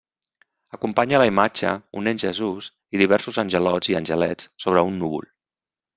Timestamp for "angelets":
4.01-4.53